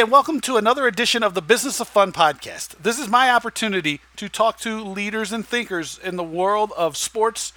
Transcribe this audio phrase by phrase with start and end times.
[0.00, 2.68] And welcome to another edition of the Business of Fun podcast.
[2.78, 7.52] This is my opportunity to talk to leaders and thinkers in the world of sports,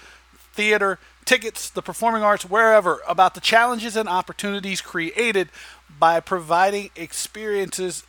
[0.52, 5.48] theater, tickets, the performing arts, wherever, about the challenges and opportunities created
[5.98, 8.04] by providing experiences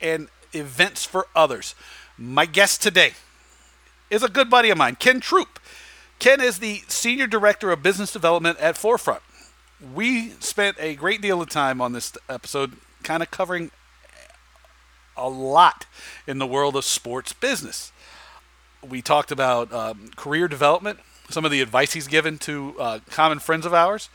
[0.00, 1.76] and events for others.
[2.18, 3.12] My guest today
[4.10, 5.60] is a good buddy of mine, Ken Troupe.
[6.18, 9.22] Ken is the Senior Director of Business Development at Forefront.
[9.94, 13.70] We spent a great deal of time on this episode kind of covering
[15.16, 15.86] a lot
[16.26, 17.92] in the world of sports business.
[18.88, 23.38] We talked about um, career development, some of the advice he's given to uh, common
[23.38, 24.08] friends of ours.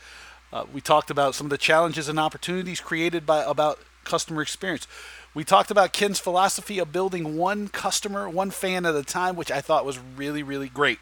[0.52, 4.86] Uh, we talked about some of the challenges and opportunities created by about customer experience.
[5.34, 9.50] We talked about Ken's philosophy of building one customer, one fan at a time, which
[9.50, 10.98] I thought was really, really great.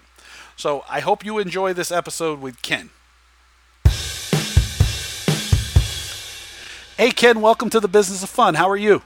[0.57, 2.91] So I hope you enjoy this episode with Ken.
[6.97, 8.55] Hey, Ken, welcome to the Business of Fun.
[8.55, 9.03] How are you?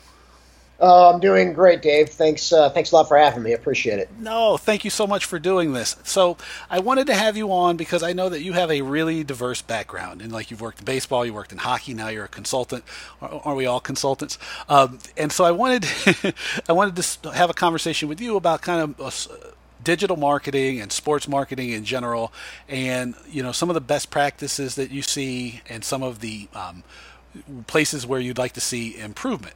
[0.79, 2.11] Oh, I'm doing great, Dave.
[2.11, 3.53] Thanks, uh, thanks a lot for having me.
[3.53, 4.11] I appreciate it.
[4.19, 5.97] No, thank you so much for doing this.
[6.05, 6.37] So,
[6.69, 9.63] I wanted to have you on because I know that you have a really diverse
[9.63, 12.85] background, and like you've worked in baseball, you worked in hockey, now you're a consultant.
[13.23, 14.39] Are we all consultants?
[14.69, 15.87] Um, and so, I wanted,
[16.69, 19.01] I wanted to have a conversation with you about kind of.
[19.01, 19.47] Uh,
[19.85, 22.33] digital marketing and sports marketing in general,
[22.69, 26.49] and you know some of the best practices that you see, and some of the
[26.53, 26.83] um,
[27.67, 29.55] places where you'd like to see improvement.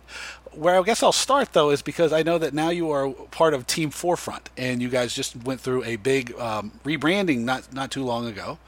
[0.52, 3.54] Where I guess I'll start though is because I know that now you are part
[3.54, 7.90] of Team Forefront, and you guys just went through a big um, rebranding not not
[7.90, 8.58] too long ago.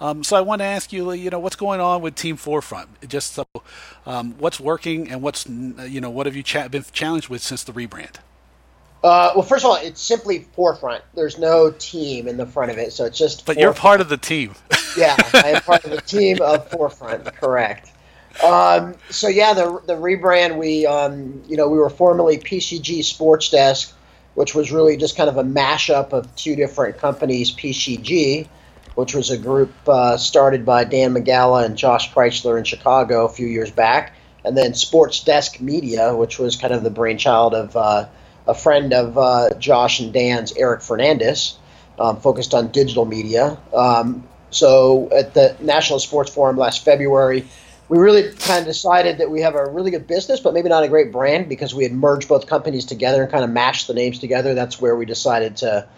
[0.00, 3.08] Um, so I want to ask you, you know, what's going on with Team Forefront?
[3.08, 3.44] Just so,
[4.04, 7.62] um, what's working and what's you know what have you cha- been challenged with since
[7.62, 8.16] the rebrand?
[9.02, 11.04] Uh, well, first of all, it's simply Forefront.
[11.14, 13.46] There's no team in the front of it, so it's just.
[13.46, 13.60] But forefront.
[13.60, 14.54] you're part of the team.
[14.96, 17.24] yeah, I am part of the team of Forefront.
[17.36, 17.92] Correct.
[18.44, 23.50] Um, so yeah, the the rebrand we um, you know we were formerly PCG Sports
[23.50, 23.92] Desk,
[24.34, 28.46] which was really just kind of a mashup of two different companies, PCG,
[28.94, 33.28] which was a group uh, started by Dan Migala and Josh Chrysler in Chicago a
[33.28, 37.76] few years back, and then Sports Desk Media, which was kind of the brainchild of
[37.76, 38.06] uh,
[38.46, 41.58] a friend of uh, Josh and Dan's, Eric Fernandez,
[41.98, 43.58] um, focused on digital media.
[43.74, 47.46] Um, so at the National Sports Forum last February
[47.88, 50.84] we really kind of decided that we have a really good business, but maybe not
[50.84, 53.94] a great brand because we had merged both companies together and kind of mashed the
[53.94, 54.54] names together.
[54.54, 55.88] That's where we decided to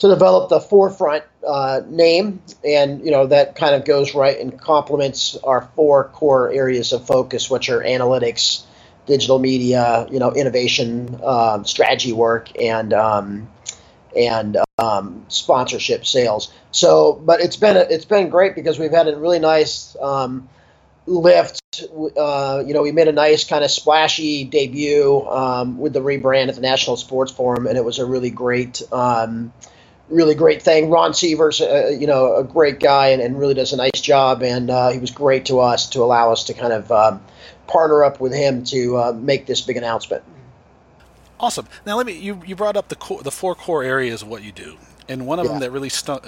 [0.00, 4.58] to develop the forefront uh, name, and you know that kind of goes right and
[4.58, 8.64] complements our four core areas of focus, which are analytics,
[9.06, 13.48] digital media, you know, innovation, um, strategy work, and um,
[14.16, 16.52] and um, sponsorship sales.
[16.72, 20.48] So, but it's been it's been great because we've had a really nice um,
[21.06, 21.84] lift.
[22.16, 26.48] Uh, you know, we made a nice kind of splashy debut um, with the rebrand
[26.48, 29.52] at the National Sports Forum, and it was a really great, um,
[30.08, 30.90] really great thing.
[30.90, 34.42] Ron Seaver, uh, you know, a great guy and, and, really does a nice job,
[34.42, 37.20] and uh, he was great to us to allow us to kind of um,
[37.66, 40.22] partner up with him to uh, make this big announcement.
[41.40, 41.66] Awesome.
[41.84, 42.12] Now, let me.
[42.12, 44.78] You, you brought up the core, the four core areas of what you do,
[45.08, 45.52] and one of yeah.
[45.52, 46.20] them that really stu-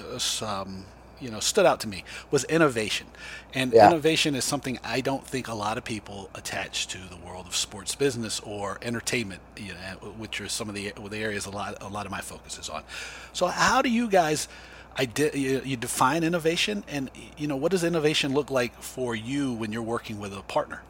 [0.42, 0.84] um,
[1.21, 3.06] you know stood out to me was innovation.
[3.54, 3.88] And yeah.
[3.88, 7.56] innovation is something i don't think a lot of people attach to the world of
[7.56, 11.77] sports business or entertainment you know, which are some of the, the areas a lot
[11.81, 12.82] a lot of my focus is on.
[13.32, 14.49] So how do you guys
[14.99, 16.84] I you, you define innovation?
[16.88, 20.43] And you know what does innovation look like for you when you're working with a
[20.43, 20.83] partner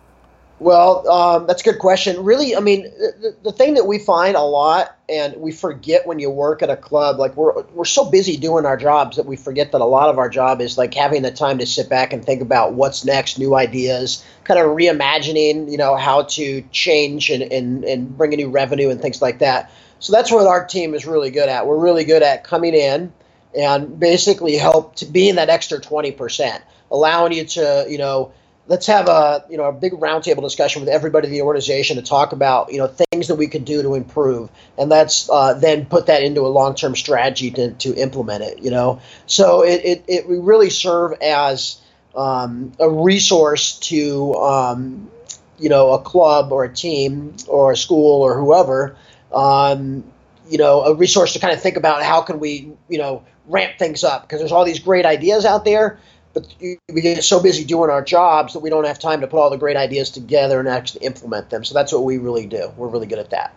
[0.59, 2.25] well, um, that's a good question.
[2.25, 6.19] Really, I mean, the, the thing that we find a lot, and we forget when
[6.19, 9.37] you work at a club, like we're we're so busy doing our jobs that we
[9.37, 12.15] forget that a lot of our job is like having the time to sit back
[12.15, 17.29] and think about what's next, new ideas, kind of reimagining, you know, how to change
[17.29, 19.71] and and and bring a new revenue and things like that.
[19.99, 21.67] So that's what our team is really good at.
[21.67, 23.13] We're really good at coming in
[23.55, 28.33] and basically help to be in that extra twenty percent, allowing you to, you know
[28.69, 32.03] let's have a you know a big roundtable discussion with everybody in the organization to
[32.03, 35.87] talk about you know things that we could do to improve, and let's uh, then
[35.87, 38.59] put that into a long term strategy to, to implement it.
[38.61, 41.81] You know, so it it, it we really serve as
[42.15, 45.11] um, a resource to um,
[45.59, 48.97] you know a club or a team or a school or whoever.
[49.33, 50.05] Um,
[50.49, 53.79] you know, a resource to kind of think about how can we, you know, ramp
[53.81, 55.99] things up because there's all these great ideas out there
[56.37, 56.55] but
[56.93, 59.49] we get so busy doing our jobs that we don't have time to put all
[59.49, 61.65] the great ideas together and actually implement them.
[61.65, 62.71] So that's what we really do.
[62.77, 63.55] We're really good at that.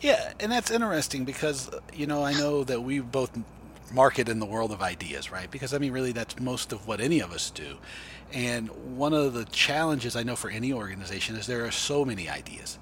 [0.00, 3.38] Yeah, and that's interesting because you know I know that we both
[3.92, 5.48] market in the world of ideas, right?
[5.48, 7.76] Because I mean, really, that's most of what any of us do.
[8.32, 12.28] And one of the challenges I know for any organization is there are so many
[12.28, 12.76] ideas.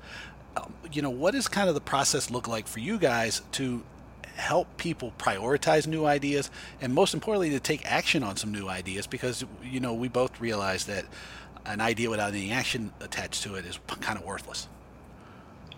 [0.56, 3.82] Um, you know, what does kind of the process look like for you guys to
[4.36, 6.50] help people prioritize new ideas
[6.80, 10.40] and most importantly to take action on some new ideas because you know we both
[10.40, 11.04] realize that
[11.64, 14.68] an idea without any action attached to it is kind of worthless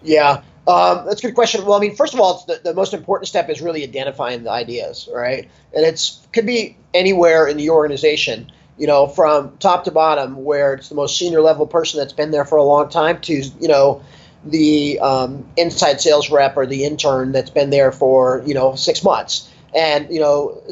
[0.04, 1.64] yeah, um, that's a good question.
[1.64, 4.50] Well, I mean, first of all, the, the, most important step is really identifying the
[4.50, 5.50] ideas, right?
[5.74, 10.74] And it's could be anywhere in the organization, you know, from top to bottom, where
[10.74, 13.68] it's the most senior level person that's been there for a long time to, you
[13.68, 14.02] know,
[14.44, 19.02] the um, inside sales rep or the intern that's been there for, you know, six
[19.02, 20.62] months, and you know,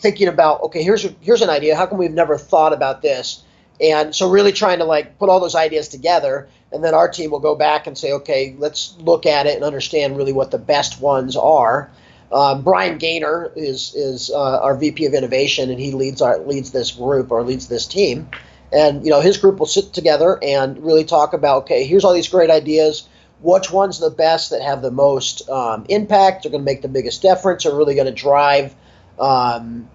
[0.00, 1.76] thinking about, okay, here's here's an idea.
[1.76, 3.42] How come we've never thought about this?
[3.80, 7.30] And so, really trying to like put all those ideas together and then our team
[7.30, 10.58] will go back and say, okay, let's look at it and understand really what the
[10.58, 11.90] best ones are.
[12.32, 16.72] Um, Brian Gainor is is uh, our VP of innovation, and he leads our leads
[16.72, 18.28] this group or leads this team.
[18.72, 22.14] And you know, his group will sit together and really talk about, okay, here's all
[22.14, 23.08] these great ideas.
[23.40, 26.46] Which one's the best that have the most um, impact?
[26.46, 27.66] Are going to make the biggest difference?
[27.66, 28.74] Are really going to drive,
[29.18, 29.88] um,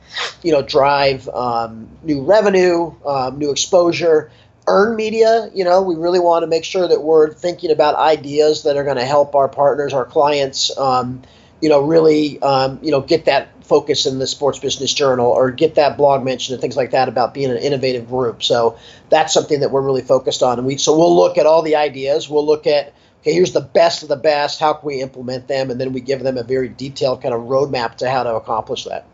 [0.44, 4.32] you know, drive um, new revenue, um, new exposure
[4.68, 5.50] earn media.
[5.54, 8.84] You know, we really want to make sure that we're thinking about ideas that are
[8.84, 11.22] going to help our partners, our clients, um,
[11.62, 15.52] you know, really, um, you know, get that focus in the Sports Business Journal or
[15.52, 18.44] get that blog mention and things like that about being an innovative group.
[18.44, 18.78] So
[19.10, 20.58] that's something that we're really focused on.
[20.58, 22.30] And we so we'll look at all the ideas.
[22.30, 24.60] We'll look at okay, here's the best of the best.
[24.60, 25.70] How can we implement them?
[25.70, 28.86] And then we give them a very detailed kind of roadmap to how to accomplish
[28.86, 29.06] that.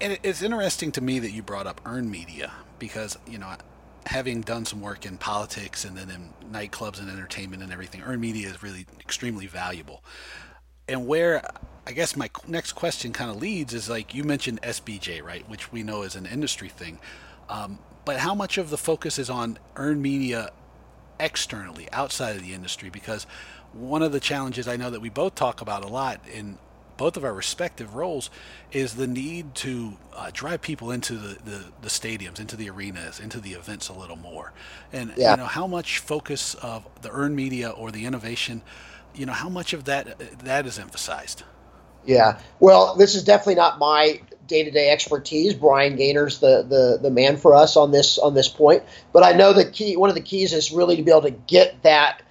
[0.00, 3.54] And it's interesting to me that you brought up earned media because you know
[4.06, 8.20] having done some work in politics and then in nightclubs and entertainment and everything, earned
[8.20, 10.02] media is really extremely valuable.
[10.88, 11.42] And where
[11.86, 15.72] I guess my next question kind of leads is like you mentioned SBJ, right, which
[15.72, 16.98] we know is an industry thing.
[17.48, 20.52] Um, but how much of the focus is on earned media
[21.18, 22.90] externally, outside of the industry?
[22.90, 23.26] Because
[23.72, 26.58] one of the challenges I know that we both talk about a lot in
[26.96, 28.30] both of our respective roles
[28.72, 33.20] is the need to uh, drive people into the, the, the, stadiums, into the arenas,
[33.20, 34.52] into the events a little more.
[34.92, 35.32] And yeah.
[35.32, 38.62] you know how much focus of the earned media or the innovation,
[39.16, 41.42] you know how much of that that is emphasized.
[42.04, 45.54] Yeah, well, this is definitely not my day-to-day expertise.
[45.54, 48.84] Brian Gainor's the, the the man for us on this on this point.
[49.12, 51.32] But I know the key one of the keys is really to be able to
[51.32, 52.22] get that,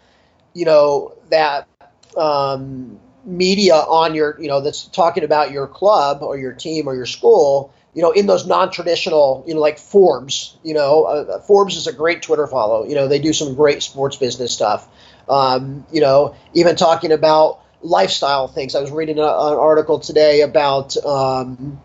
[0.54, 1.68] you know, that
[2.16, 6.96] um, media on your, you know, that's talking about your club or your team or
[6.96, 10.58] your school, you know, in those non-traditional, you know, like Forbes.
[10.64, 12.86] You know, uh, Forbes is a great Twitter follow.
[12.86, 14.88] You know, they do some great sports business stuff.
[15.27, 18.75] Um, you know, even talking about lifestyle things.
[18.75, 20.98] I was reading a, an article today about.
[20.98, 21.81] Um,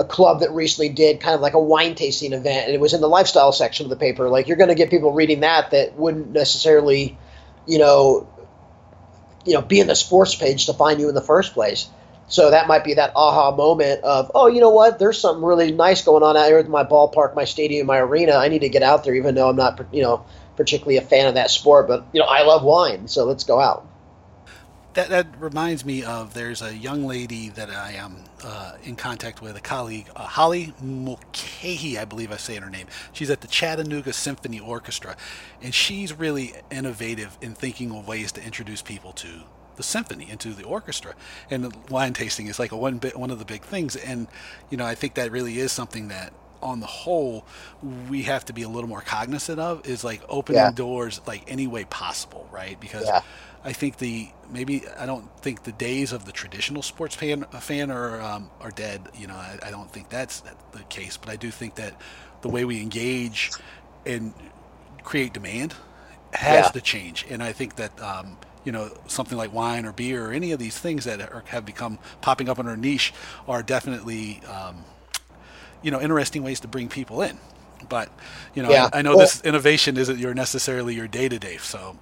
[0.00, 2.94] a club that recently did kind of like a wine tasting event, and it was
[2.94, 4.30] in the lifestyle section of the paper.
[4.30, 7.18] Like you're going to get people reading that that wouldn't necessarily,
[7.66, 8.26] you know,
[9.44, 11.88] you know, be in the sports page to find you in the first place.
[12.28, 14.98] So that might be that aha moment of, oh, you know what?
[14.98, 18.36] There's something really nice going on out here at my ballpark, my stadium, my arena.
[18.36, 20.24] I need to get out there, even though I'm not, you know,
[20.60, 21.88] particularly a fan of that sport.
[21.88, 23.86] But you know, I love wine, so let's go out
[24.94, 29.40] that, that reminds me of there's a young lady that I am uh, in contact
[29.40, 32.88] with, a colleague, uh, Holly Mulcahy, I believe I say her name.
[33.12, 35.16] She's at the Chattanooga Symphony Orchestra,
[35.62, 39.28] and she's really innovative in thinking of ways to introduce people to
[39.76, 41.14] the symphony into the orchestra.
[41.50, 43.96] And the wine tasting is like a one bit one of the big things.
[43.96, 44.26] And
[44.68, 47.44] you know, I think that really is something that on the whole
[48.08, 50.70] we have to be a little more cognizant of is like opening yeah.
[50.70, 52.78] doors like any way possible, right?
[52.80, 53.22] Because yeah
[53.64, 57.90] I think the maybe I don't think the days of the traditional sports fan fan
[57.90, 59.08] are um, are dead.
[59.14, 61.94] You know, I, I don't think that's the case, but I do think that
[62.40, 63.50] the way we engage
[64.06, 64.32] and
[65.04, 65.74] create demand
[66.32, 66.70] has yeah.
[66.70, 68.00] to change, and I think that.
[68.00, 71.42] Um, you know, something like wine or beer or any of these things that are,
[71.46, 73.14] have become popping up in our niche
[73.48, 74.84] are definitely, um,
[75.82, 77.38] you know, interesting ways to bring people in.
[77.88, 78.10] But,
[78.54, 78.90] you know, yeah.
[78.92, 81.56] I, I, know well, this innovation isn't your necessarily your day to day.
[81.56, 81.96] So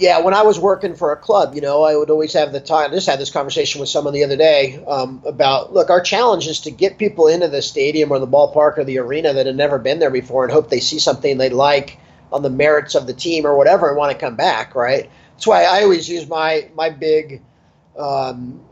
[0.00, 2.60] yeah, when I was working for a club, you know, I would always have the
[2.60, 2.90] time.
[2.90, 6.46] I just had this conversation with someone the other day um, about look, our challenge
[6.46, 9.54] is to get people into the stadium or the ballpark or the arena that have
[9.54, 11.98] never been there before and hope they see something they like
[12.32, 15.10] on the merits of the team or whatever and want to come back, right?
[15.34, 17.42] That's why I always use my my big
[17.98, 18.64] um,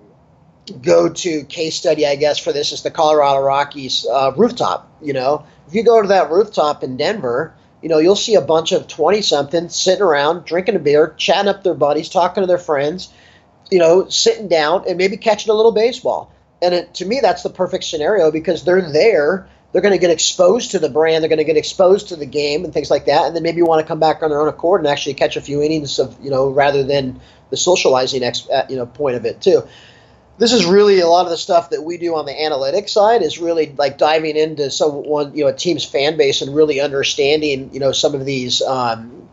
[0.70, 4.90] go to case study, I guess, for this is the Colorado Rockies uh, rooftop.
[5.02, 8.40] You know, if you go to that rooftop in Denver you know, you'll see a
[8.40, 12.46] bunch of 20 somethings sitting around, drinking a beer, chatting up their buddies, talking to
[12.46, 13.12] their friends,
[13.70, 16.32] you know, sitting down and maybe catching a little baseball.
[16.60, 19.48] And it, to me, that's the perfect scenario because they're there.
[19.70, 21.22] They're going to get exposed to the brand.
[21.22, 23.26] They're going to get exposed to the game and things like that.
[23.26, 25.40] And then maybe want to come back on their own accord and actually catch a
[25.40, 27.20] few innings of, you know, rather than
[27.50, 29.62] the socializing, ex, uh, you know, point of it too.
[30.38, 33.22] This is really a lot of the stuff that we do on the analytics side
[33.22, 37.70] is really like diving into someone, you know, a team's fan base and really understanding,
[37.72, 39.28] you know, some of these um,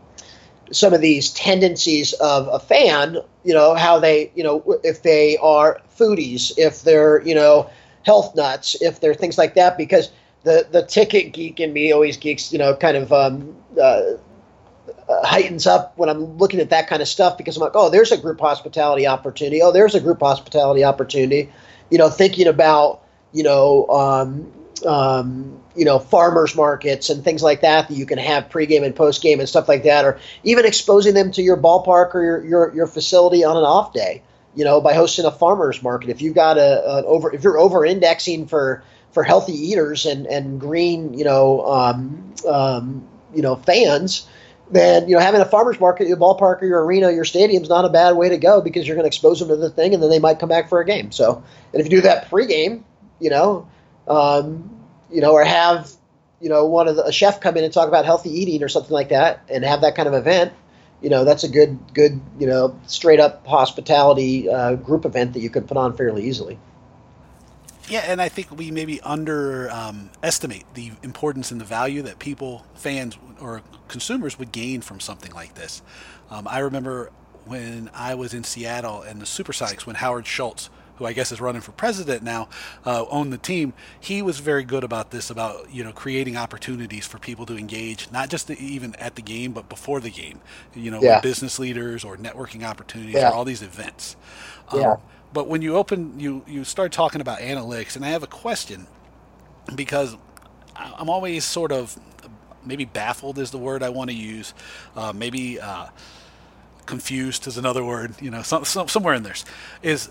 [0.72, 5.36] some of these tendencies of a fan, you know, how they, you know, if they
[5.36, 7.70] are foodies, if they're, you know,
[8.04, 10.10] health nuts, if they're things like that, because
[10.42, 14.02] the the ticket geek in me always geeks, you know, kind of um, uh,
[15.08, 18.12] heightens up when I'm looking at that kind of stuff because I'm like, oh, there's
[18.12, 19.62] a group hospitality opportunity.
[19.62, 21.52] Oh, there's a group hospitality opportunity.
[21.90, 23.02] You know, thinking about,
[23.32, 24.52] you know, um,
[24.84, 28.94] um, you know farmers markets and things like that that you can have pregame and
[28.94, 32.74] postgame and stuff like that, or even exposing them to your ballpark or your your,
[32.74, 34.22] your facility on an off day.
[34.54, 36.08] You know, by hosting a farmers market.
[36.08, 40.58] If you've got a, over if you're over indexing for for healthy eaters and and
[40.58, 44.26] green, you know, um, um, you know fans,
[44.70, 47.68] then you know having a farmers market, your ballpark or your arena, your stadium is
[47.68, 49.94] not a bad way to go because you're going to expose them to the thing,
[49.94, 51.12] and then they might come back for a game.
[51.12, 51.42] So,
[51.72, 52.82] and if you do that pregame,
[53.20, 53.68] you know,
[54.08, 54.70] um,
[55.10, 55.90] you know, or have
[56.40, 58.68] you know one of the, a chef come in and talk about healthy eating or
[58.68, 60.52] something like that, and have that kind of event.
[61.02, 65.40] You know, that's a good, good, you know, straight up hospitality uh, group event that
[65.40, 66.58] you could put on fairly easily.
[67.88, 72.66] Yeah, and I think we maybe underestimate um, the importance and the value that people,
[72.74, 75.82] fans, or consumers would gain from something like this.
[76.30, 77.10] Um, I remember
[77.44, 81.40] when I was in Seattle and the Supersonics, when Howard Schultz who I guess is
[81.40, 82.48] running for president now,
[82.84, 83.74] uh, owned the team.
[84.00, 88.10] He was very good about this, about you know creating opportunities for people to engage,
[88.10, 90.40] not just the, even at the game, but before the game.
[90.74, 91.20] You know, yeah.
[91.20, 93.30] business leaders or networking opportunities yeah.
[93.30, 94.16] or all these events.
[94.70, 94.96] Um, yeah.
[95.36, 98.86] But when you open, you you start talking about analytics, and I have a question
[99.74, 100.16] because
[100.74, 101.94] I'm always sort of
[102.64, 104.54] maybe baffled is the word I want to use,
[104.96, 105.60] uh, maybe.
[105.60, 105.88] Uh,
[106.86, 109.34] confused is another word, you know, some, some, somewhere in there,
[109.82, 110.08] is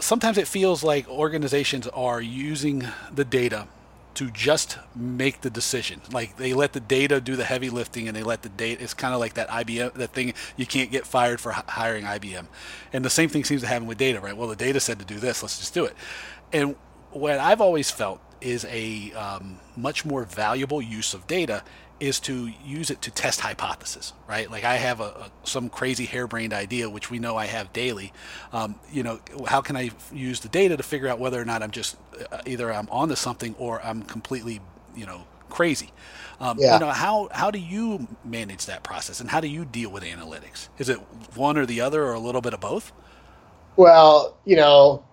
[0.00, 3.68] sometimes it feels like organizations are using the data
[4.14, 6.02] to just make the decision.
[6.12, 8.82] Like they let the data do the heavy lifting, and they let the data.
[8.82, 12.46] It's kind of like that IBM, that thing you can't get fired for hiring IBM,
[12.92, 14.36] and the same thing seems to happen with data, right?
[14.36, 15.94] Well, the data said to do this, let's just do it.
[16.52, 16.76] And
[17.10, 21.62] what I've always felt is a um, much more valuable use of data
[22.02, 24.50] is to use it to test hypothesis, right?
[24.50, 28.12] Like I have a, a some crazy harebrained idea, which we know I have daily.
[28.52, 31.62] Um, you know, how can I use the data to figure out whether or not
[31.62, 31.96] I'm just
[32.32, 34.60] uh, either I'm onto something or I'm completely,
[34.96, 35.92] you know, crazy.
[36.40, 36.74] Um, yeah.
[36.74, 40.02] You know, how how do you manage that process, and how do you deal with
[40.02, 40.70] analytics?
[40.78, 40.98] Is it
[41.36, 42.90] one or the other, or a little bit of both?
[43.76, 45.04] Well, you know,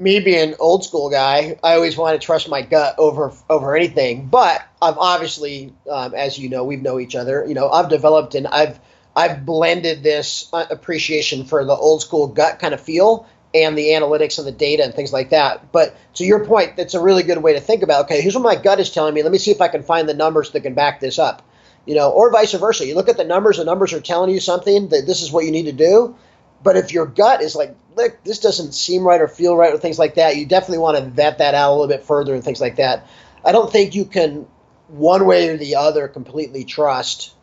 [0.00, 4.26] me being old school guy, I always want to trust my gut over over anything.
[4.26, 7.44] But I've obviously, um, as you know, we've know each other.
[7.46, 8.80] You know, I've developed and I've
[9.14, 13.88] I've blended this uh, appreciation for the old school gut kind of feel and the
[13.88, 15.70] analytics and the data and things like that.
[15.70, 18.06] But to your point, that's a really good way to think about.
[18.06, 19.22] Okay, here's what my gut is telling me.
[19.22, 21.42] Let me see if I can find the numbers that can back this up.
[21.86, 22.86] You know, or vice versa.
[22.86, 23.56] You look at the numbers.
[23.56, 26.14] The numbers are telling you something that this is what you need to do
[26.62, 29.78] but if your gut is like, look, this doesn't seem right or feel right or
[29.78, 32.44] things like that, you definitely want to vet that out a little bit further and
[32.44, 33.06] things like that.
[33.44, 34.46] I don't think you can,
[34.88, 37.34] one way or the other, completely trust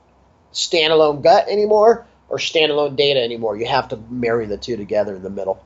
[0.53, 3.57] standalone gut anymore or standalone data anymore.
[3.57, 5.63] You have to marry the two together in the middle.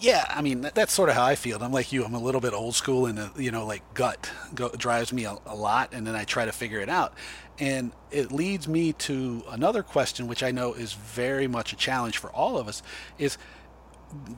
[0.00, 1.60] Yeah, I mean that's sort of how I feel.
[1.60, 2.04] I'm like you.
[2.04, 5.24] I'm a little bit old school, and uh, you know, like gut go, drives me
[5.24, 7.14] a, a lot, and then I try to figure it out.
[7.60, 12.18] And it leads me to another question, which I know is very much a challenge
[12.18, 12.82] for all of us,
[13.18, 13.36] is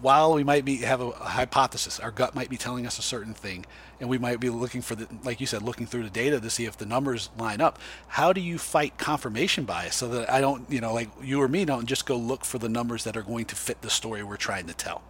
[0.00, 3.02] while we might be have a, a, hypothesis, our gut might be telling us a
[3.02, 3.64] certain thing,
[4.00, 6.50] and we might be looking for the, like you said, looking through the data to
[6.50, 7.78] see if the numbers line up.
[8.08, 11.48] How do you fight confirmation bias so that I don't, you know, like you or
[11.48, 14.22] me don't just go look for the numbers that are going to fit the story
[14.22, 15.02] we're trying to tell?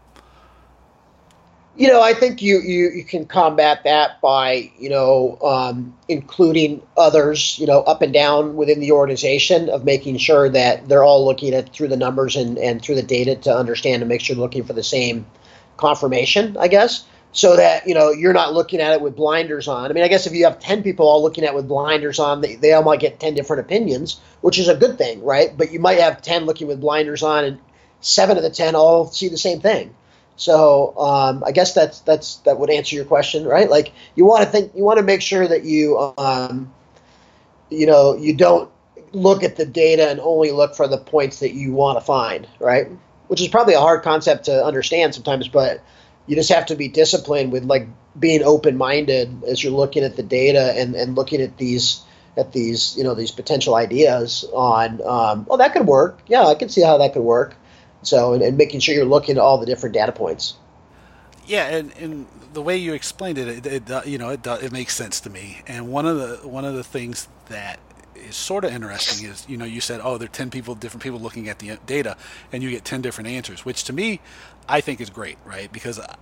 [1.77, 6.83] You know, I think you, you, you can combat that by, you know, um, including
[6.97, 11.25] others, you know, up and down within the organization of making sure that they're all
[11.25, 14.35] looking at through the numbers and, and through the data to understand and make sure
[14.35, 15.27] they're looking for the same
[15.77, 19.91] confirmation, I guess, so that, you know, you're not looking at it with blinders on.
[19.91, 22.19] I mean, I guess if you have 10 people all looking at it with blinders
[22.19, 25.57] on, they, they all might get 10 different opinions, which is a good thing, right?
[25.57, 27.61] But you might have 10 looking with blinders on and
[28.01, 29.95] seven of the 10 all see the same thing
[30.41, 33.69] so um, I guess that's that's that would answer your question, right?
[33.69, 36.73] Like you want to think, you want to make sure that you, um,
[37.69, 38.71] you know, you don't
[39.13, 42.49] look at the data and only look for the points that you want to find,
[42.59, 42.89] right?
[43.29, 45.83] Which is probably a hard concept to understand sometimes, but
[46.27, 47.87] you just have to be disciplined with like
[48.19, 52.01] being open minded as you're looking at the data and, and looking at these
[52.39, 56.55] at these you know these potential ideas on um, well that could work yeah I
[56.55, 57.57] can see how that could work
[58.03, 60.55] so and, and making sure you're looking at all the different data points.
[61.47, 64.59] Yeah and, and the way you explained it, it, it uh, you know it, uh,
[64.61, 65.63] it makes sense to me.
[65.67, 67.81] And one of the one of the things that
[68.15, 71.03] is sort of interesting is you know you said oh there are 10 people different
[71.03, 72.17] people looking at the uh, data
[72.53, 74.21] and you get 10 different answers which to me
[74.69, 75.73] i think is great right?
[75.73, 76.17] Because uh,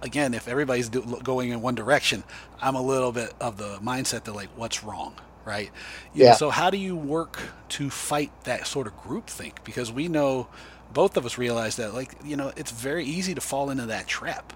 [0.00, 2.22] again if everybody's do, going in one direction
[2.62, 5.70] i'm a little bit of the mindset that like what's wrong right?
[6.14, 6.30] You yeah.
[6.30, 9.64] know, so how do you work to fight that sort of group think?
[9.64, 10.48] Because we know
[10.92, 14.06] both of us realize that like you know it's very easy to fall into that
[14.06, 14.52] trap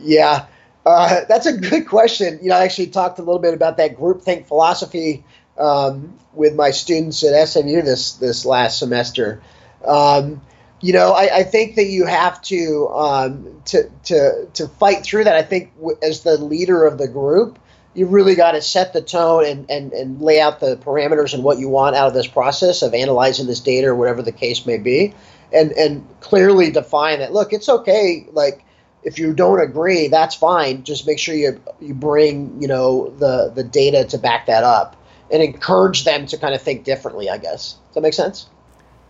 [0.00, 0.46] yeah
[0.86, 2.38] uh, that's a good question.
[2.40, 5.24] You know, I actually talked a little bit about that groupthink philosophy
[5.58, 9.42] um, with my students at SMU this this last semester.
[9.84, 10.40] Um,
[10.80, 15.24] you know, I, I, think that you have to um, to to to fight through
[15.24, 15.34] that.
[15.34, 15.72] I think
[16.02, 17.58] as the leader of the group,
[17.96, 21.42] you really got to set the tone and, and and lay out the parameters and
[21.42, 24.66] what you want out of this process of analyzing this data or whatever the case
[24.66, 25.14] may be,
[25.52, 27.32] and and clearly define that.
[27.32, 28.26] Look, it's okay.
[28.32, 28.64] Like
[29.02, 30.84] if you don't agree, that's fine.
[30.84, 34.96] Just make sure you you bring you know the the data to back that up
[35.32, 37.30] and encourage them to kind of think differently.
[37.30, 38.48] I guess does that make sense?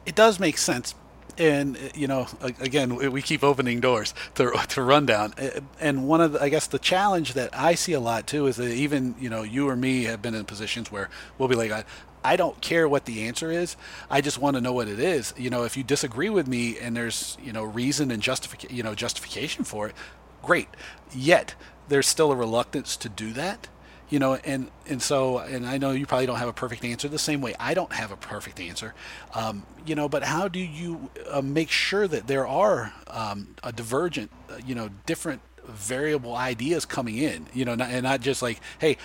[0.05, 0.95] It does make sense,
[1.39, 5.35] and uh, you know, again, we keep opening doors to to rundown.
[5.39, 8.47] Uh, and one of the, I guess the challenge that I see a lot too
[8.47, 11.57] is that even you know you or me have been in positions where we'll be
[11.57, 11.87] like,
[12.27, 13.77] I don't care what the answer is.
[14.11, 15.33] I just want to know what it is.
[15.37, 18.83] You know, if you disagree with me and there's, you know, reason and justification, you
[18.83, 19.95] know, justification for it,
[20.43, 20.69] great.
[21.15, 21.55] Yet
[21.87, 23.69] there's still a reluctance to do that.
[24.09, 27.09] You know, and and so, and I know you probably don't have a perfect answer.
[27.09, 28.95] The same way I don't have a perfect answer.
[29.35, 33.73] Um, you know, but how do you uh, make sure that there are um, a
[33.73, 37.47] divergent, uh, you know, different variable ideas coming in?
[37.53, 38.97] You know, not, and not just like, hey,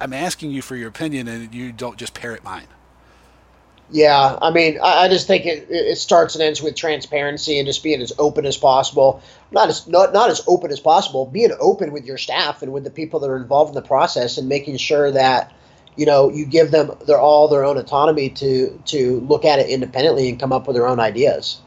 [0.00, 2.66] I'm asking you for your opinion, and you don't just parrot mine.
[3.90, 7.66] Yeah, I mean, I, I just think it, it starts and ends with transparency and
[7.66, 9.22] just being as open as possible.
[9.56, 11.24] Not as not not as open as possible.
[11.24, 14.36] Being open with your staff and with the people that are involved in the process,
[14.36, 15.50] and making sure that
[15.96, 19.70] you know you give them their all their own autonomy to to look at it
[19.70, 21.58] independently and come up with their own ideas,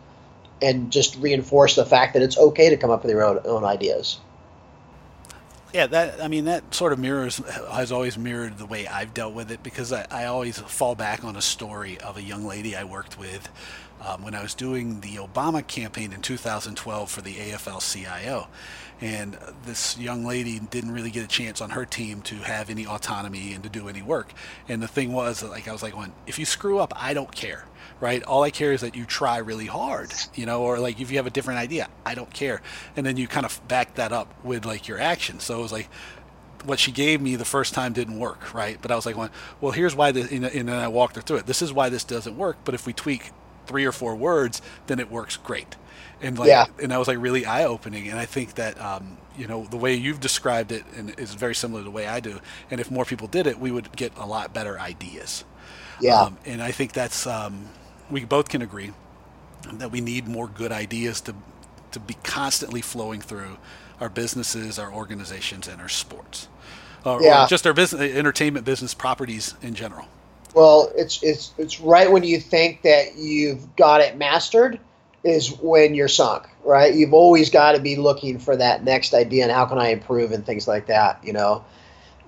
[0.62, 3.66] and just reinforce the fact that it's okay to come up with your own own
[3.66, 4.20] ideas.
[5.74, 7.38] Yeah, that I mean that sort of mirrors
[7.72, 11.24] has always mirrored the way I've dealt with it because I, I always fall back
[11.24, 13.50] on a story of a young lady I worked with
[14.02, 18.48] um, when I was doing the Obama campaign in 2012 for the AFL-CIO,
[19.02, 22.86] and this young lady didn't really get a chance on her team to have any
[22.86, 24.34] autonomy and to do any work.
[24.68, 27.34] And the thing was, like I was like, "When if you screw up, I don't
[27.34, 27.66] care."
[28.00, 28.24] right?
[28.24, 31.18] All I care is that you try really hard, you know, or like if you
[31.18, 32.62] have a different idea, I don't care.
[32.96, 35.40] And then you kind of back that up with like your action.
[35.40, 35.90] So it was like,
[36.66, 38.78] what she gave me the first time didn't work, right?
[38.82, 39.16] But I was like,
[39.62, 41.46] well, here's why this, and then I walked her through it.
[41.46, 42.58] This is why this doesn't work.
[42.66, 43.32] But if we tweak
[43.70, 45.78] three or four words, then it works great.
[46.22, 46.66] And like, yeah.
[46.82, 48.10] and that was like really eye opening.
[48.10, 51.56] And I think that, um, you know, the way you've described it and is very
[51.56, 52.40] similar to the way I do.
[52.70, 55.46] And if more people did it, we would get a lot better ideas.
[56.02, 56.22] Yeah.
[56.22, 57.70] Um, and I think that's, um,
[58.10, 58.92] we both can agree
[59.74, 61.36] that we need more good ideas to
[61.92, 63.58] to be constantly flowing through
[64.00, 66.48] our businesses, our organizations, and our sports,
[67.04, 67.46] or, yeah.
[67.46, 70.06] or just our business, entertainment business properties in general.
[70.54, 74.80] Well, it's it's it's right when you think that you've got it mastered
[75.24, 76.94] is when you're sunk, right?
[76.94, 80.32] You've always got to be looking for that next idea and how can I improve
[80.32, 81.64] and things like that, you know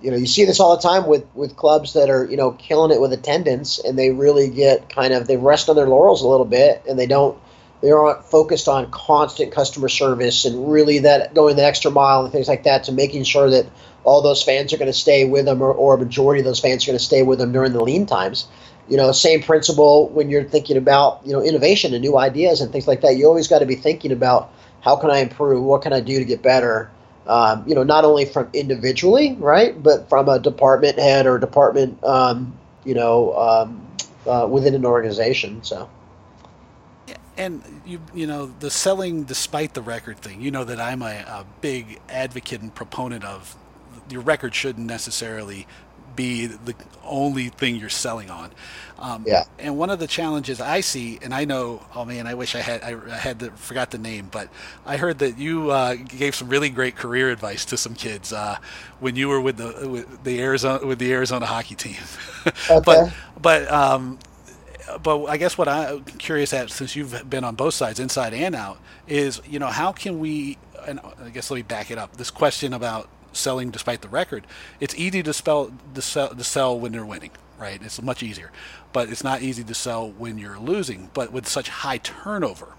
[0.02, 2.52] you know, you see this all the time with with clubs that are you know
[2.52, 6.22] killing it with attendance, and they really get kind of they rest on their laurels
[6.22, 7.38] a little bit, and they don't
[7.80, 12.32] they aren't focused on constant customer service and really that going the extra mile and
[12.32, 13.66] things like that to making sure that
[14.04, 16.60] all those fans are going to stay with them or, or a majority of those
[16.60, 18.46] fans are going to stay with them during the lean times
[18.88, 22.72] you know same principle when you're thinking about you know innovation and new ideas and
[22.72, 25.82] things like that you always got to be thinking about how can i improve what
[25.82, 26.90] can i do to get better
[27.26, 32.02] um, you know, not only from individually, right, but from a department head or department,
[32.02, 33.86] um, you know, um,
[34.26, 35.62] uh, within an organization.
[35.62, 35.88] So.
[37.36, 40.42] And you, you know, the selling despite the record thing.
[40.42, 43.56] You know that I'm a, a big advocate and proponent of
[44.08, 45.66] your record shouldn't necessarily
[46.14, 48.50] be the only thing you're selling on.
[48.98, 49.44] Um, yeah.
[49.58, 52.60] And one of the challenges I see, and I know, oh man, I wish I
[52.60, 54.48] had I, I had the, forgot the name, but
[54.86, 58.58] I heard that you uh, gave some really great career advice to some kids uh,
[59.00, 61.96] when you were with the with the Arizona with the Arizona hockey team.
[62.68, 62.82] Okay.
[62.84, 64.18] but but um,
[65.02, 68.54] but I guess what I'm curious at, since you've been on both sides, inside and
[68.54, 70.58] out, is you know how can we?
[70.86, 72.16] And I guess let me back it up.
[72.16, 74.46] This question about selling despite the record,
[74.80, 77.80] it's easy to spell to sell, to sell when they're winning, right?
[77.82, 78.50] It's much easier,
[78.92, 81.10] but it's not easy to sell when you're losing.
[81.14, 82.74] But with such high turnover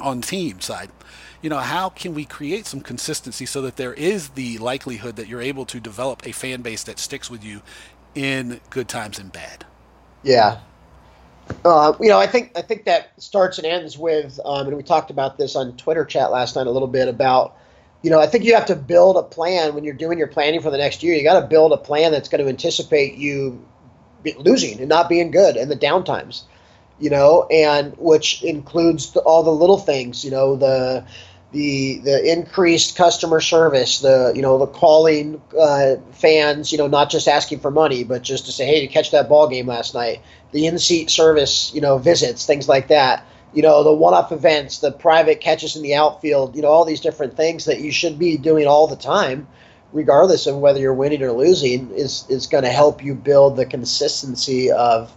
[0.00, 0.90] on team side,
[1.42, 5.28] you know how can we create some consistency so that there is the likelihood that
[5.28, 7.62] you're able to develop a fan base that sticks with you
[8.14, 9.64] in good times and bad?
[10.22, 10.60] Yeah,
[11.64, 14.82] uh, you know, I think I think that starts and ends with, um, and we
[14.82, 17.56] talked about this on Twitter chat last night a little bit about,
[18.02, 20.60] you know, I think you have to build a plan when you're doing your planning
[20.60, 21.14] for the next year.
[21.14, 23.64] You got to build a plan that's going to anticipate you
[24.38, 26.42] losing and not being good and the downtimes,
[26.98, 31.04] you know, and which includes the, all the little things, you know, the
[31.52, 37.10] the the increased customer service, the you know the calling uh, fans, you know, not
[37.10, 39.94] just asking for money, but just to say, hey, to catch that ball game last
[39.94, 43.26] night, the in-seat service, you know, visits, things like that.
[43.52, 47.00] You know, the one-off events, the private catches in the outfield, you know, all these
[47.00, 49.46] different things that you should be doing all the time,
[49.92, 53.66] regardless of whether you're winning or losing, is is going to help you build the
[53.66, 55.14] consistency of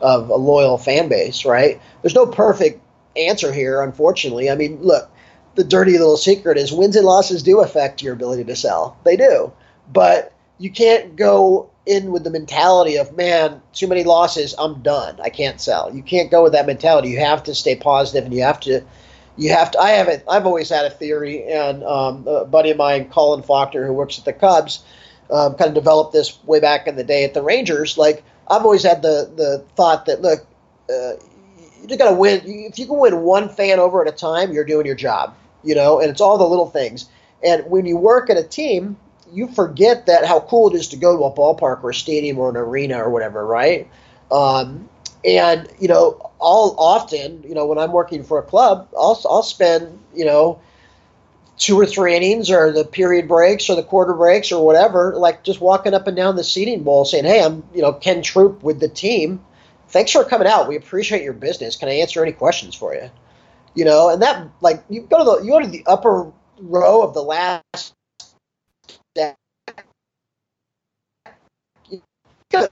[0.00, 1.80] of a loyal fan base, right?
[2.02, 2.80] There's no perfect
[3.16, 4.50] answer here, unfortunately.
[4.50, 5.10] I mean, look
[5.58, 8.96] the dirty little secret is wins and losses do affect your ability to sell.
[9.04, 9.52] They do.
[9.92, 15.18] But you can't go in with the mentality of, man, too many losses, I'm done.
[15.20, 15.94] I can't sell.
[15.94, 17.08] You can't go with that mentality.
[17.08, 18.84] You have to stay positive and you have to
[19.36, 22.70] you have to I have it I've always had a theory and um, a buddy
[22.70, 24.82] of mine, Colin Faulkner, who works at the Cubs,
[25.30, 27.96] um, kind of developed this way back in the day at the Rangers.
[27.96, 30.46] Like I've always had the the thought that look,
[30.90, 31.12] uh,
[31.88, 32.42] you got to win.
[32.44, 35.74] If you can win one fan over at a time, you're doing your job you
[35.74, 37.08] know, and it's all the little things.
[37.42, 38.96] And when you work at a team,
[39.32, 42.38] you forget that how cool it is to go to a ballpark or a stadium
[42.38, 43.88] or an arena or whatever, right?
[44.30, 44.88] Um,
[45.24, 49.42] and you know, all often, you know, when I'm working for a club, I'll I'll
[49.42, 50.60] spend you know
[51.58, 55.42] two or three innings or the period breaks or the quarter breaks or whatever, like
[55.42, 58.62] just walking up and down the seating bowl saying, Hey, I'm, you know, Ken Troupe
[58.62, 59.44] with the team.
[59.88, 60.68] Thanks for coming out.
[60.68, 61.76] We appreciate your business.
[61.76, 63.10] Can I answer any questions for you?
[63.74, 67.02] you know, and that like you go to the you go to the upper row
[67.02, 67.94] of the last
[72.50, 72.70] Gotta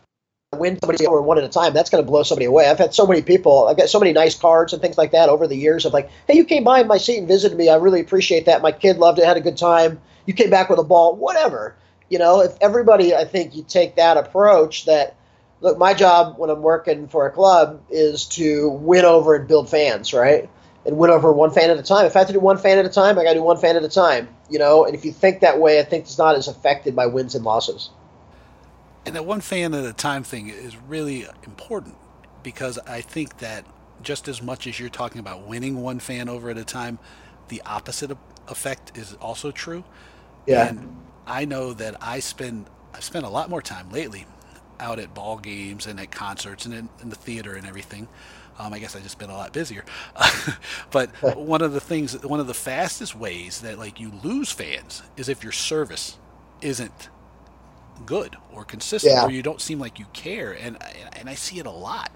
[0.55, 1.75] win somebody over one at a time.
[1.75, 2.69] That's to blow somebody away.
[2.69, 3.69] I've had so many people.
[3.69, 6.11] I've got so many nice cards and things like that over the years of like,
[6.27, 7.69] hey, you came by my seat and visited me.
[7.69, 8.63] I really appreciate that.
[8.63, 10.01] My kid loved it, had a good time.
[10.27, 11.77] You came back with a ball, whatever.
[12.09, 15.17] You know, if everybody, I think you take that approach that
[15.61, 19.69] look, my job when I'm working for a club is to win over and build
[19.69, 20.49] fans, right?
[20.87, 22.07] and win over one fan at a time.
[22.07, 23.57] If I have to do one fan at a time, I got to do one
[23.57, 24.29] fan at a time.
[24.49, 27.07] You know, and if you think that way, I think it's not as affected by
[27.07, 27.91] wins and losses.
[29.07, 31.97] And that one fan at a time thing is really important
[32.43, 33.65] because I think that
[34.03, 36.99] just as much as you're talking about winning one fan over at a time,
[37.49, 38.11] the opposite
[38.49, 39.85] effect is also true.
[40.47, 40.69] Yeah.
[40.69, 44.27] And I know that I spend I've spent a lot more time lately
[44.81, 48.09] out at ball games and at concerts and in, in the theater and everything
[48.59, 49.85] um, I guess I just been a lot busier.
[50.91, 55.03] but one of the things, one of the fastest ways that like you lose fans
[55.17, 56.19] is if your service
[56.63, 57.09] isn't
[58.05, 59.25] good or consistent yeah.
[59.25, 60.77] or you don't seem like you care and
[61.15, 62.11] and I see it a lot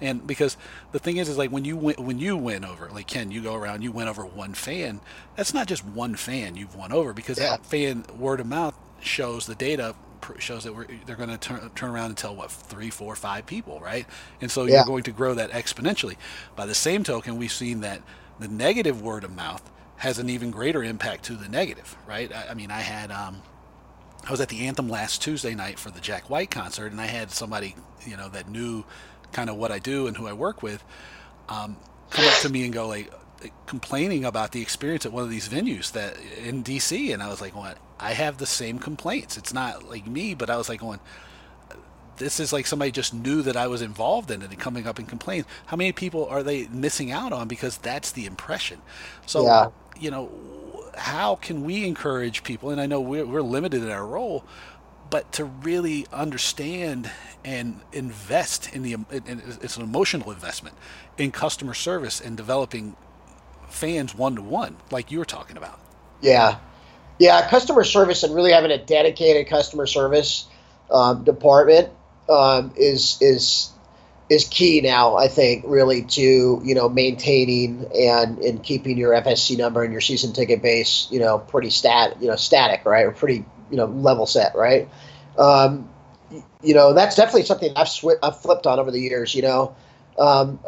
[0.00, 0.56] and because
[0.92, 3.42] the thing is is like when you win, when you win over like Ken you
[3.42, 5.00] go around you win over one fan
[5.36, 7.50] that's not just one fan you've won over because yeah.
[7.50, 9.94] that fan word of mouth shows the data
[10.38, 10.72] shows that
[11.06, 14.06] they're going to turn, turn around and tell what three, four, five people, right?
[14.40, 14.76] And so yeah.
[14.76, 16.16] you're going to grow that exponentially.
[16.56, 18.02] By the same token, we've seen that
[18.38, 22.32] the negative word of mouth has an even greater impact to the negative, right?
[22.34, 23.42] I, I mean, I had um,
[24.26, 27.06] I was at the Anthem last Tuesday night for the Jack White concert, and I
[27.06, 27.74] had somebody
[28.06, 28.84] you know that knew
[29.32, 30.84] kind of what I do and who I work with
[31.48, 31.76] um,
[32.10, 33.10] come up to me and go like
[33.66, 37.40] complaining about the experience at one of these venues that in DC, and I was
[37.40, 37.78] like, "What?
[37.98, 39.36] I have the same complaints.
[39.36, 41.00] It's not like me, but I was like going,
[42.16, 44.98] this is like somebody just knew that I was involved in it and coming up
[44.98, 45.46] and complaining.
[45.66, 48.80] How many people are they missing out on because that's the impression?
[49.26, 49.68] So, yeah.
[49.98, 50.30] you know,
[50.96, 52.70] how can we encourage people?
[52.70, 54.44] And I know we're, we're limited in our role,
[55.10, 57.10] but to really understand
[57.44, 60.76] and invest in the, it's an emotional investment
[61.18, 62.96] in customer service and developing
[63.68, 65.80] fans one to one, like you were talking about.
[66.20, 66.58] Yeah,
[67.18, 70.46] yeah, customer service and really having a dedicated customer service
[70.90, 71.88] um, department
[72.28, 73.70] um, is is
[74.28, 75.16] is key now.
[75.16, 80.00] I think really to you know maintaining and and keeping your FSE number and your
[80.00, 83.86] season ticket base you know pretty stat you know static right or pretty you know
[83.86, 84.88] level set right.
[85.38, 85.88] Um,
[86.62, 89.34] you know that's definitely something I've sw- I've flipped on over the years.
[89.34, 89.74] You know,
[90.18, 90.60] Um,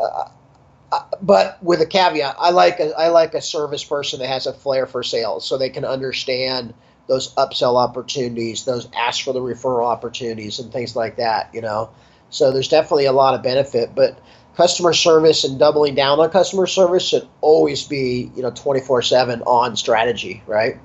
[0.92, 4.46] uh, but with a caveat, I like a, I like a service person that has
[4.46, 6.74] a flair for sales, so they can understand
[7.06, 11.50] those upsell opportunities, those ask for the referral opportunities, and things like that.
[11.54, 11.90] You know,
[12.30, 14.18] so there's definitely a lot of benefit, but
[14.56, 19.76] customer service and doubling down on customer service should always be you know 24/7 on
[19.76, 20.78] strategy, right?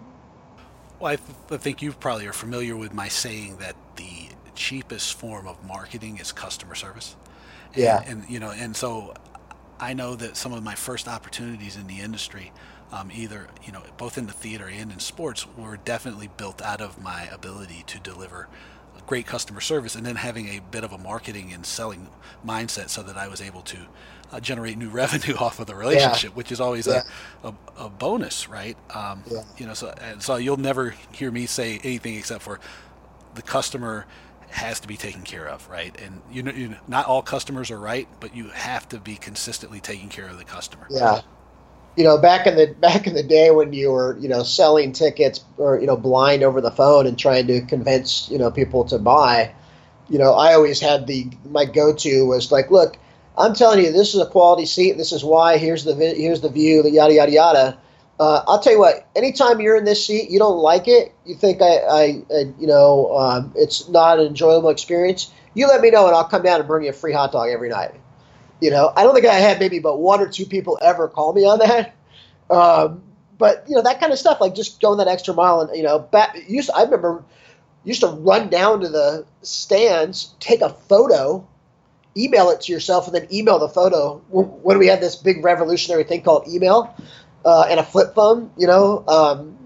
[0.99, 5.13] Well, I, th- I think you probably are familiar with my saying that the cheapest
[5.13, 7.15] form of marketing is customer service.
[7.73, 8.03] And, yeah.
[8.05, 9.13] And you know, and so
[9.79, 12.51] I know that some of my first opportunities in the industry,
[12.91, 16.81] um, either you know, both in the theater and in sports, were definitely built out
[16.81, 18.47] of my ability to deliver
[19.07, 22.07] great customer service, and then having a bit of a marketing and selling
[22.45, 23.77] mindset, so that I was able to
[24.31, 26.35] uh, generate new revenue off of the relationship, yeah.
[26.35, 27.01] which is always yeah.
[27.43, 28.77] a, a, a, bonus, right?
[28.93, 29.41] Um, yeah.
[29.57, 32.59] You know, so so you'll never hear me say anything except for
[33.35, 34.05] the customer
[34.49, 35.95] has to be taken care of, right?
[36.01, 39.15] And you know, you know, not all customers are right, but you have to be
[39.15, 40.87] consistently taking care of the customer.
[40.89, 41.21] Yeah.
[41.95, 44.91] You know, back in the back in the day when you were, you know, selling
[44.91, 48.85] tickets or you know blind over the phone and trying to convince you know people
[48.85, 49.53] to buy,
[50.09, 52.97] you know, I always had the my go-to was like, look,
[53.37, 54.97] I'm telling you, this is a quality seat.
[54.97, 55.57] This is why.
[55.57, 56.83] Here's the here's the view.
[56.83, 57.77] The yada yada yada
[58.19, 59.07] uh, I'll tell you what.
[59.15, 61.13] Anytime you're in this seat, you don't like it.
[61.25, 62.01] You think I, I,
[62.31, 65.31] I you know, um, it's not an enjoyable experience.
[65.53, 67.49] You let me know, and I'll come down and bring you a free hot dog
[67.49, 67.95] every night.
[68.59, 71.33] You know, I don't think I had maybe but one or two people ever call
[71.33, 71.95] me on that.
[72.49, 73.03] Um,
[73.37, 75.83] but you know that kind of stuff, like just going that extra mile, and you
[75.83, 77.23] know, back, used I remember
[77.85, 81.47] used to run down to the stands, take a photo,
[82.17, 84.17] email it to yourself, and then email the photo.
[84.29, 86.93] When we had this big revolutionary thing called email,
[87.49, 89.03] uh, and a flip phone, you know.
[89.07, 89.57] Um,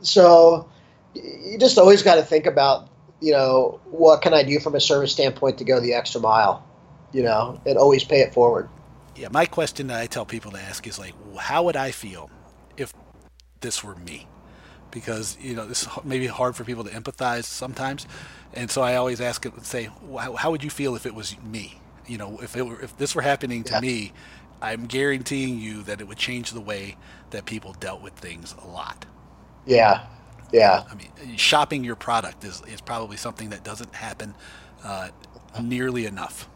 [0.00, 0.68] so
[1.14, 2.88] you just always got to think about,
[3.20, 6.64] you know, what can I do from a service standpoint to go the extra mile,
[7.12, 8.70] you know, and always pay it forward.
[9.16, 12.30] Yeah, my question that I tell people to ask is like, how would I feel
[12.78, 12.94] if
[13.60, 14.26] this were me?
[14.90, 18.06] Because you know this may be hard for people to empathize sometimes,
[18.54, 19.90] and so I always ask it, and say,
[20.36, 21.80] how would you feel if it was me?
[22.08, 23.80] You know, if it were, if this were happening to yeah.
[23.80, 24.12] me,
[24.62, 26.96] I'm guaranteeing you that it would change the way
[27.30, 29.06] that people dealt with things a lot.
[29.66, 30.06] Yeah,
[30.52, 30.84] yeah.
[30.90, 34.34] I mean, shopping your product is, is probably something that doesn't happen
[34.84, 35.08] uh,
[35.60, 36.48] nearly enough.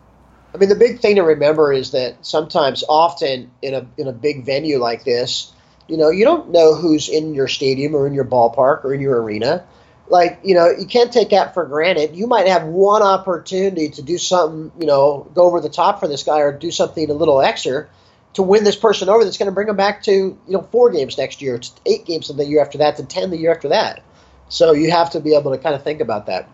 [0.54, 4.12] I mean, the big thing to remember is that sometimes, often in a in a
[4.12, 5.52] big venue like this,
[5.88, 9.00] you know, you don't know who's in your stadium or in your ballpark or in
[9.00, 9.64] your arena
[10.08, 12.14] like you know you can't take that for granted.
[12.14, 16.08] You might have one opportunity to do something you know go over the top for
[16.08, 17.88] this guy or do something a little extra
[18.34, 20.90] to win this person over that's going to bring them back to you know four
[20.90, 23.68] games next year to eight games the year after that to ten the year after
[23.68, 24.02] that.
[24.48, 26.48] So you have to be able to kind of think about that.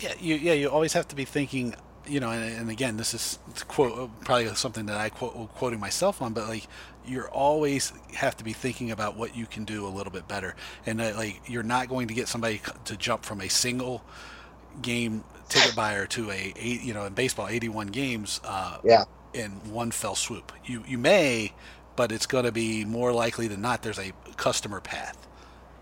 [0.00, 1.74] Yeah you yeah you always have to be thinking
[2.06, 6.22] you know and, and again this is quote probably something that i quote quoting myself
[6.22, 6.66] on but like
[7.08, 10.54] you're always have to be thinking about what you can do a little bit better.
[10.86, 14.04] And like you're not going to get somebody to jump from a single
[14.82, 19.04] game ticket buyer to a eight, you know in baseball 81 games uh, yeah.
[19.32, 20.52] in one fell swoop.
[20.64, 21.52] You you may
[21.96, 25.26] but it's going to be more likely than not there's a customer path.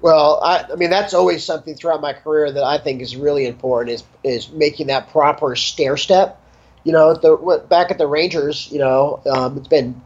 [0.00, 3.46] Well I, I mean that's always something throughout my career that i think is really
[3.46, 6.40] important is is making that proper stair step.
[6.84, 10.00] You know the back at the rangers you know um, it's been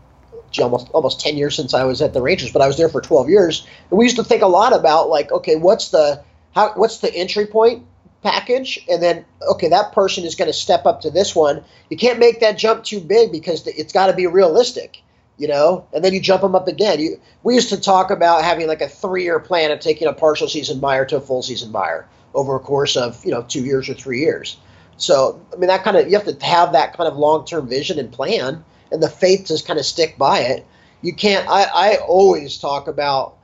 [0.58, 3.00] almost almost 10 years since I was at the Rangers, but I was there for
[3.00, 3.66] 12 years.
[3.90, 6.22] And we used to think a lot about like, okay, what's the
[6.54, 7.86] how what's the entry point
[8.22, 8.84] package?
[8.88, 11.62] And then okay, that person is going to step up to this one.
[11.88, 15.02] You can't make that jump too big because it's got to be realistic,
[15.38, 15.86] you know.
[15.92, 16.98] And then you jump them up again.
[16.98, 20.48] You, we used to talk about having like a three-year plan of taking a partial
[20.48, 23.88] season buyer to a full season buyer over a course of you know two years
[23.88, 24.56] or three years.
[24.96, 27.98] So I mean that kind of you have to have that kind of long-term vision
[27.98, 30.66] and plan and the faith to kind of stick by it.
[31.02, 31.48] You can't.
[31.48, 33.36] I, I always talk about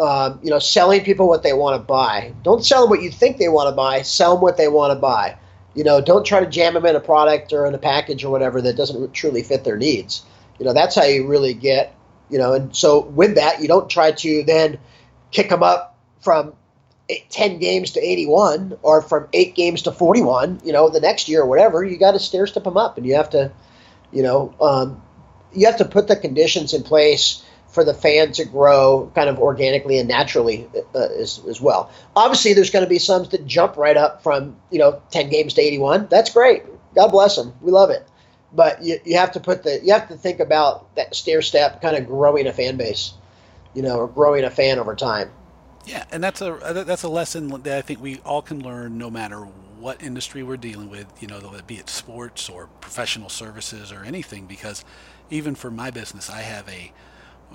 [0.00, 2.32] um, you know selling people what they want to buy.
[2.42, 4.02] Don't sell them what you think they want to buy.
[4.02, 5.36] Sell them what they want to buy.
[5.74, 8.30] You know, don't try to jam them in a product or in a package or
[8.30, 10.22] whatever that doesn't truly fit their needs.
[10.58, 11.94] You know, that's how you really get.
[12.30, 14.78] You know, and so with that, you don't try to then
[15.30, 16.54] kick them up from
[17.08, 21.28] eight, 10 games to 81 or from eight games to 41, you know, the next
[21.28, 21.84] year or whatever.
[21.84, 23.52] You got to stair step them up and you have to
[24.12, 25.02] you know, um,
[25.52, 29.38] you have to put the conditions in place for the fan to grow kind of
[29.38, 31.90] organically and naturally uh, as, as well.
[32.14, 35.54] Obviously, there's going to be some that jump right up from you know 10 games
[35.54, 36.08] to 81.
[36.10, 36.64] That's great.
[36.94, 37.54] God bless them.
[37.62, 38.06] We love it.
[38.52, 41.80] But you, you have to put the you have to think about that stair step
[41.80, 43.14] kind of growing a fan base,
[43.72, 45.30] you know, or growing a fan over time.
[45.86, 49.10] Yeah, and that's a that's a lesson that I think we all can learn no
[49.10, 49.48] matter
[49.82, 54.46] what industry we're dealing with, you know, be it sports or professional services or anything,
[54.46, 54.84] because
[55.30, 56.92] even for my business, I have a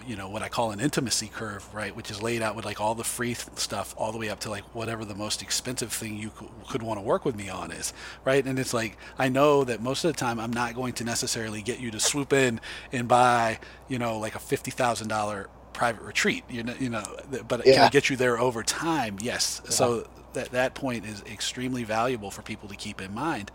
[0.06, 2.80] you know what I call an intimacy curve, right, which is laid out with like
[2.80, 5.92] all the free th- stuff all the way up to like whatever the most expensive
[5.92, 8.46] thing you could, could want to work with me on is, right?
[8.46, 11.62] And it's like I know that most of the time I'm not going to necessarily
[11.62, 12.60] get you to swoop in
[12.92, 17.04] and buy, you know, like a fifty thousand dollar private retreat, you know, you know,
[17.48, 17.74] but yeah.
[17.74, 19.18] can I get you there over time?
[19.22, 19.62] Yes.
[19.64, 19.72] Yeah.
[19.72, 20.08] So
[20.38, 23.52] that that point is extremely valuable for people to keep in mind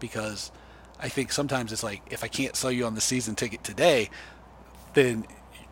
[0.00, 0.50] because
[0.98, 4.08] I think sometimes it's like if I can't sell you on the season ticket today,
[4.94, 5.26] then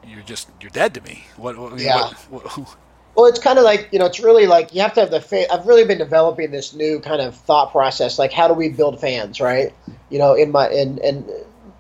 [0.06, 1.24] you're just you're dead to me.
[1.36, 1.56] What?
[1.56, 2.10] what yeah.
[2.28, 2.76] What, what,
[3.14, 5.20] well, it's kind of like you know, it's really like you have to have the.
[5.20, 8.18] Fa- I've really been developing this new kind of thought process.
[8.18, 9.72] Like, how do we build fans, right?
[10.10, 11.28] You know, in my in in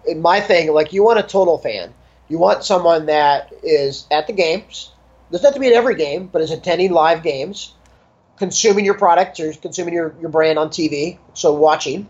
[0.06, 1.92] in my thing, like you want a total fan.
[2.28, 4.92] You want someone that is at the games.
[5.32, 7.74] Doesn't have to be at every game, but is attending live games,
[8.40, 11.18] consuming your product or consuming your, your brand on TV.
[11.34, 12.08] So watching,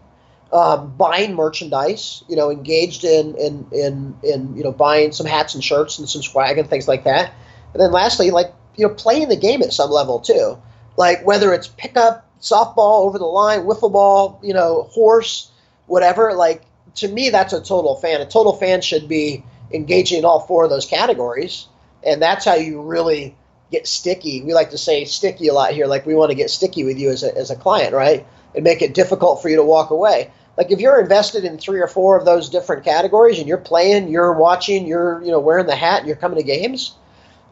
[0.52, 5.56] um, buying merchandise, you know, engaged in, in, in, in, you know, buying some hats
[5.56, 7.34] and shirts and some swag and things like that.
[7.72, 10.56] And then lastly, like, you know, playing the game at some level too.
[10.96, 15.50] Like whether it's pickup, softball, over the line, wiffle ball, you know, horse,
[15.86, 16.34] whatever.
[16.34, 16.62] Like
[16.96, 18.20] to me, that's a total fan.
[18.20, 19.42] A total fan should be
[19.74, 21.66] engaging in all four of those categories.
[22.04, 23.34] And that's how you really
[23.70, 24.42] get sticky.
[24.42, 25.86] We like to say sticky a lot here.
[25.86, 28.26] Like we want to get sticky with you as a, as a client, right?
[28.54, 30.30] And make it difficult for you to walk away
[30.60, 34.08] like if you're invested in three or four of those different categories and you're playing,
[34.08, 36.96] you're watching, you're you know wearing the hat, and you're coming to games,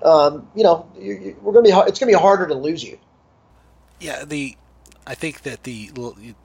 [0.03, 2.99] um, you know we're gonna be it's gonna be harder to lose you.
[3.99, 4.57] Yeah, the
[5.09, 5.91] I think that the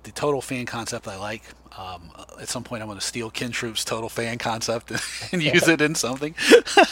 [0.03, 1.43] the total fan concept I like.
[1.77, 4.91] Um, at some point, I'm going to steal Ken Troupe's total fan concept
[5.33, 6.33] and use it in something.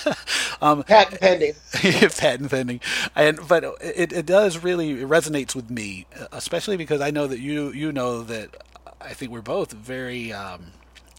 [0.61, 1.53] um, patent pending.
[1.71, 2.81] patent pending,
[3.15, 7.39] and but it, it does really it resonates with me, especially because I know that
[7.39, 8.63] you you know that
[8.99, 10.73] I think we're both very um,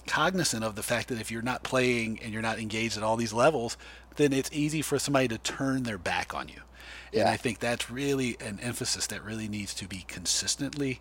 [0.06, 3.16] cognizant of the fact that if you're not playing and you're not engaged at all
[3.16, 3.78] these levels,
[4.16, 6.60] then it's easy for somebody to turn their back on you.
[7.12, 7.20] Yeah.
[7.20, 11.00] And I think that's really an emphasis that really needs to be consistently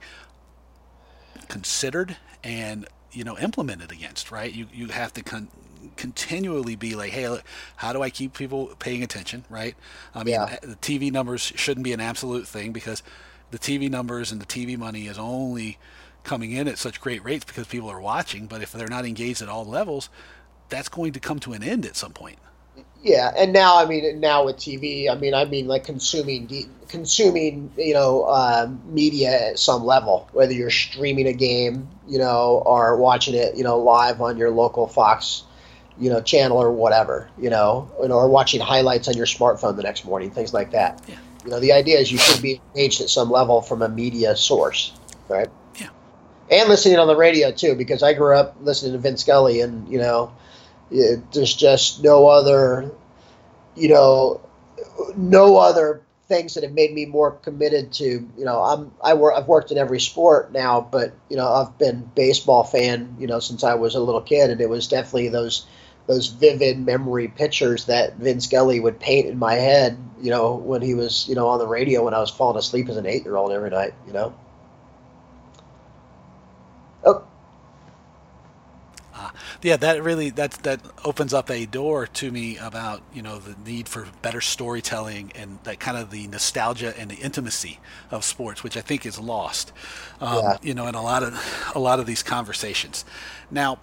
[1.48, 4.32] considered and you know implemented against.
[4.32, 4.54] Right?
[4.54, 5.50] You you have to con-
[5.96, 7.40] continually be like, hey,
[7.78, 9.46] how do I keep people paying attention?
[9.50, 9.76] Right?
[10.14, 10.58] I mean, yeah.
[10.62, 13.04] the TV numbers shouldn't be an absolute thing because
[13.52, 15.78] the TV numbers and the TV money is only
[16.24, 18.48] coming in at such great rates because people are watching.
[18.48, 20.10] But if they're not engaged at all levels,
[20.70, 22.38] that's going to come to an end at some point.
[23.04, 27.72] Yeah, and now I mean, now with TV, I mean, I mean like consuming consuming
[27.78, 32.98] you know uh, media at some level, whether you're streaming a game, you know, or
[32.98, 35.44] watching it, you know, live on your local Fox,
[35.98, 40.06] you know, channel or whatever, you know, or watching highlights on your smartphone the next
[40.06, 41.02] morning, things like that.
[41.08, 41.16] Yeah.
[41.44, 44.36] You know, the idea is you should be engaged at some level from a media
[44.36, 44.94] source,
[45.28, 45.50] right?
[45.80, 45.90] Yeah.
[46.52, 49.88] and listening on the radio too, because I grew up listening to Vince Scully, and
[49.92, 50.32] you know,
[50.92, 52.92] it, there's just no other,
[53.76, 54.42] you know,
[55.16, 58.06] no other things that have made me more committed to.
[58.06, 61.78] You know, I'm I work I've worked in every sport now, but you know, I've
[61.78, 65.30] been baseball fan, you know, since I was a little kid, and it was definitely
[65.30, 65.66] those
[66.08, 70.82] those vivid memory pictures that Vince Scully would paint in my head, you know, when
[70.82, 73.24] he was, you know, on the radio when I was falling asleep as an eight
[73.24, 74.34] year old every night, you know.
[77.04, 77.24] Oh.
[79.14, 79.30] Uh,
[79.62, 83.56] yeah, that really that that opens up a door to me about you know the
[83.70, 88.64] need for better storytelling and that kind of the nostalgia and the intimacy of sports,
[88.64, 89.72] which I think is lost,
[90.20, 90.58] um, yeah.
[90.62, 93.06] you know, in a lot of a lot of these conversations.
[93.50, 93.80] Now,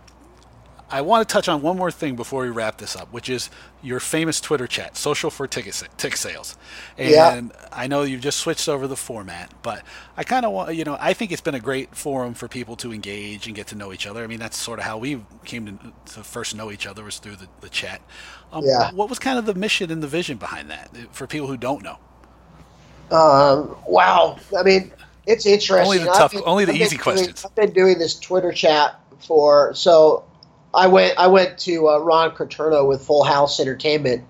[0.90, 3.50] I want to touch on one more thing before we wrap this up, which is
[3.82, 6.56] your famous Twitter chat, social for ticket tick sales.
[6.96, 7.68] And yeah.
[7.70, 9.82] I know you've just switched over the format, but
[10.16, 12.74] I kind of want, you know, I think it's been a great forum for people
[12.76, 14.24] to engage and get to know each other.
[14.24, 17.18] I mean, that's sort of how we came to, to first know each other was
[17.18, 18.00] through the, the chat.
[18.50, 18.90] Um, yeah.
[18.92, 21.82] What was kind of the mission and the vision behind that for people who don't
[21.82, 21.98] know?
[23.10, 24.38] Um, wow.
[24.58, 24.90] I mean,
[25.26, 25.84] it's interesting.
[25.84, 27.44] Only the tough, been, only the I've easy questions.
[27.44, 30.24] I've been doing this Twitter chat for so
[30.74, 34.24] I went I went to uh, Ron Curturno with Full House Entertainment,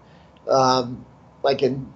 [0.48, 1.04] um,
[1.42, 1.92] like in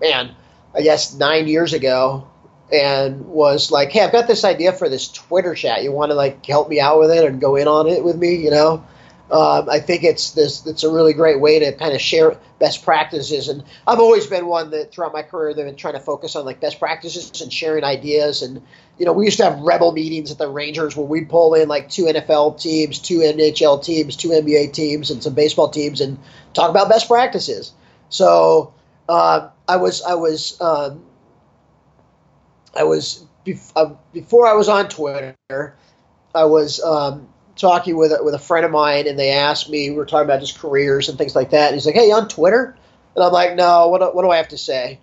[0.00, 0.34] man,
[0.74, 2.28] I guess nine years ago,
[2.72, 5.82] and was like, hey, I've got this idea for this Twitter chat.
[5.82, 8.16] You want to like help me out with it and go in on it with
[8.16, 8.84] me, you know?
[9.30, 10.66] Um, I think it's this.
[10.66, 13.48] It's a really great way to kind of share best practices.
[13.48, 16.44] And I've always been one that throughout my career that been trying to focus on
[16.44, 18.42] like best practices and sharing ideas.
[18.42, 18.62] And
[18.98, 21.68] you know, we used to have rebel meetings at the Rangers where we'd pull in
[21.68, 26.18] like two NFL teams, two NHL teams, two NBA teams, and some baseball teams, and
[26.52, 27.72] talk about best practices.
[28.10, 28.74] So
[29.08, 31.02] uh, I was I was um,
[32.76, 35.34] I was bef- uh, before I was on Twitter,
[36.34, 39.90] I was um, talking with a, with a friend of mine, and they asked me.
[39.90, 41.68] We were talking about just careers and things like that.
[41.68, 42.76] And he's like, "Hey, you on Twitter?"
[43.14, 43.88] And I'm like, "No.
[43.88, 44.98] What do, what do I have to say?"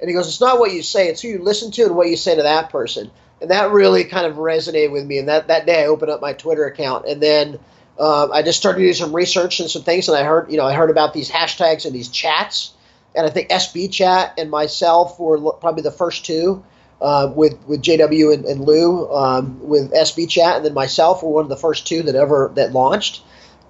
[0.00, 2.08] And he goes, "It's not what you say; it's who you listen to and what
[2.08, 5.18] you say to that person." And that really kind of resonated with me.
[5.18, 7.58] And that that day, I opened up my Twitter account, and then.
[7.98, 10.66] Um, I just started doing some research and some things, and I heard, you know,
[10.66, 12.74] I heard about these hashtags and these chats,
[13.14, 16.62] and I think SB Chat and myself were probably the first two
[17.00, 21.30] uh, with with JW and, and Lou um, with SB Chat, and then myself were
[21.30, 23.22] one of the first two that ever that launched.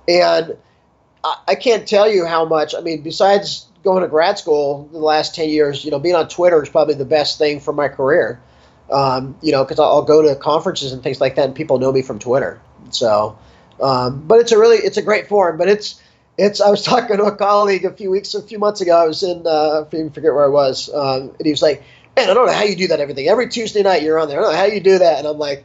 [0.09, 0.57] And
[1.25, 2.75] I, I can't tell you how much.
[2.75, 6.29] I mean, besides going to grad school the last ten years, you know, being on
[6.29, 8.41] Twitter is probably the best thing for my career.
[8.91, 11.81] Um, you know, because I'll, I'll go to conferences and things like that, and people
[11.81, 12.61] know me from Twitter.
[12.91, 13.37] So,
[13.83, 15.59] um, but it's a really it's a great forum.
[15.59, 16.01] But it's
[16.39, 16.61] it's.
[16.61, 18.97] I was talking to a colleague a few weeks, a few months ago.
[18.97, 21.83] I was in, uh, I forget where I was, um, and he was like,
[22.17, 23.01] "Man, I don't know how you do that.
[23.01, 24.41] Everything every Tuesday night you're on there.
[24.41, 25.65] I don't know how you do that." And I'm like,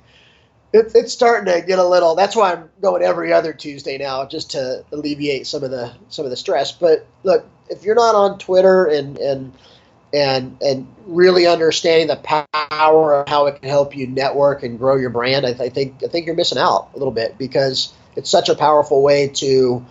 [0.73, 2.15] "It's it's starting to get a little.
[2.15, 6.25] That's why I'm going every other Tuesday now, just to alleviate some of the some
[6.25, 6.71] of the stress.
[6.71, 9.53] But look, if you're not on Twitter and and
[10.13, 14.97] and and really understanding the power of how it can help you network and grow
[14.97, 17.93] your brand, I, th- I think I think you're missing out a little bit because
[18.15, 19.85] it's such a powerful way to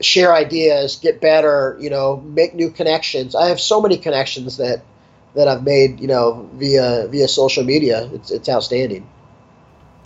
[0.00, 3.34] share ideas, get better, you know, make new connections.
[3.34, 4.82] I have so many connections that
[5.34, 8.10] that I've made, you know, via via social media.
[8.12, 9.06] It's it's outstanding.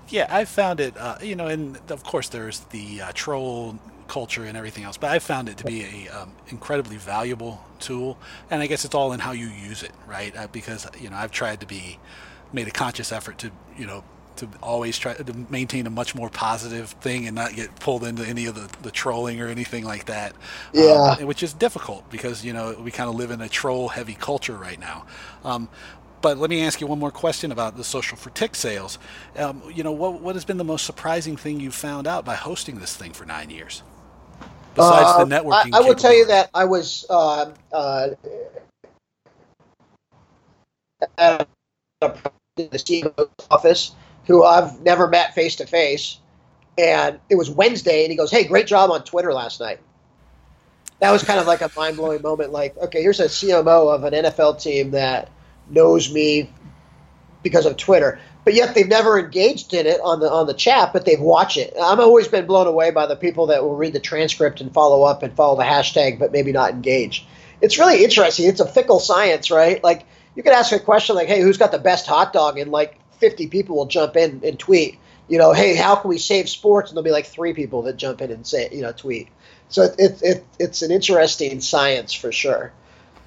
[0.08, 4.44] Yeah, I've found it, uh, you know, and of course there's the uh, troll culture
[4.44, 8.18] and everything else, but I've found it to be a um, incredibly valuable tool,
[8.50, 10.36] and I guess it's all in how you use it, right?
[10.36, 11.98] Uh, because you know I've tried to be
[12.52, 14.04] made a conscious effort to you know
[14.36, 18.24] to always try to maintain a much more positive thing and not get pulled into
[18.26, 20.34] any of the, the trolling or anything like that.
[20.72, 21.16] Yeah.
[21.20, 24.14] Um, which is difficult because, you know, we kind of live in a troll heavy
[24.14, 25.06] culture right now.
[25.44, 25.68] Um,
[26.22, 28.98] but let me ask you one more question about the social for tick sales.
[29.36, 32.34] Um, you know, what, what has been the most surprising thing you found out by
[32.34, 33.82] hosting this thing for nine years?
[34.74, 35.74] Besides Uh, the networking.
[35.74, 38.08] I, I will tell you that I was uh, uh,
[41.18, 41.48] at
[42.02, 42.14] a,
[42.56, 43.92] the CEO's office,
[44.26, 46.18] who I've never met face to face,
[46.78, 49.80] and it was Wednesday, and he goes, "Hey, great job on Twitter last night."
[51.00, 52.52] That was kind of like a mind blowing moment.
[52.52, 55.28] Like, okay, here's a CMO of an NFL team that
[55.68, 56.50] knows me
[57.42, 60.92] because of Twitter, but yet they've never engaged in it on the on the chat,
[60.92, 61.74] but they've watched it.
[61.80, 65.02] I've always been blown away by the people that will read the transcript and follow
[65.02, 67.26] up and follow the hashtag, but maybe not engage.
[67.60, 68.48] It's really interesting.
[68.48, 69.82] It's a fickle science, right?
[69.82, 70.04] Like
[70.34, 72.98] you could ask a question like, "Hey, who's got the best hot dog?" and like
[73.24, 74.98] 50 people will jump in and tweet.
[75.28, 76.90] You know, hey, how can we save sports?
[76.90, 79.28] And there'll be like three people that jump in and say, you know, tweet.
[79.70, 82.70] So it, it, it it's an interesting science for sure.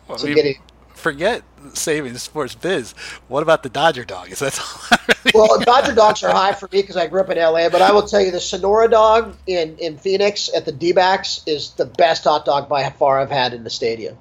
[0.07, 0.61] Well, So getting
[0.93, 1.41] forget
[1.73, 2.91] saving sports biz.
[3.27, 4.31] What about the Dodger dog?
[4.31, 4.55] Is that
[5.33, 7.67] well, Dodger dogs are high for me because I grew up in LA.
[7.69, 11.71] But I will tell you, the Sonora dog in in Phoenix at the D-backs is
[11.71, 14.15] the best hot dog by far I've had in the stadium.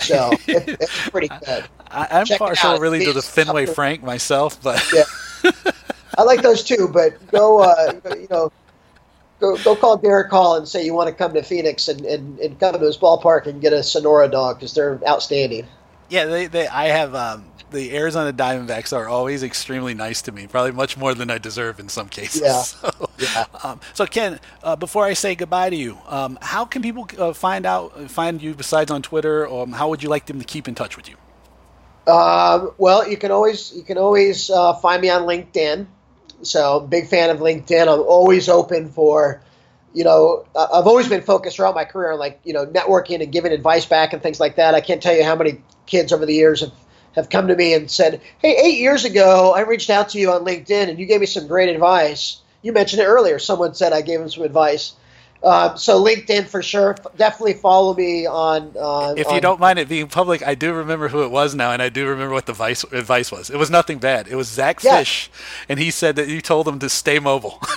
[0.00, 1.64] So it, it's pretty good.
[1.90, 5.04] I, I'm Check partial really to the Fenway Frank myself, but Yeah.
[6.18, 8.50] I like those too, but go, uh, you know,
[9.40, 12.38] go go call Derrick Hall and say you want to come to Phoenix and, and,
[12.40, 15.68] and come to his ballpark and get a Sonora dog because they're outstanding.
[16.08, 20.46] yeah, they, they I have um, the Arizona Diamondbacks are always extremely nice to me,
[20.46, 22.42] probably much more than I deserve in some cases.
[22.42, 22.64] Yeah.
[22.90, 23.44] So, Yeah.
[23.62, 27.34] um, so Ken, uh, before I say goodbye to you, um, how can people uh,
[27.34, 29.46] find out find you besides on Twitter?
[29.46, 31.16] Or um, how would you like them to keep in touch with you?
[32.10, 35.86] Um, well, you can always you can always uh, find me on LinkedIn.
[36.42, 37.82] So big fan of LinkedIn.
[37.82, 39.42] I'm always open for,
[39.92, 43.32] you know, I've always been focused throughout my career on like you know networking and
[43.32, 44.74] giving advice back and things like that.
[44.74, 46.72] I can't tell you how many kids over the years have
[47.16, 50.32] have come to me and said, "Hey, eight years ago, I reached out to you
[50.32, 53.38] on LinkedIn and you gave me some great advice." You mentioned it earlier.
[53.38, 54.92] Someone said I gave them some advice.
[55.42, 56.94] Uh, so LinkedIn for sure.
[57.16, 58.76] Definitely follow me on.
[58.76, 61.54] on If you on- don't mind it being public, I do remember who it was
[61.54, 63.48] now, and I do remember what the vice, advice was.
[63.48, 64.28] It was nothing bad.
[64.28, 64.98] It was Zach Yeah.
[64.98, 65.30] Fish,
[65.68, 67.58] and he said that you told him to stay mobile.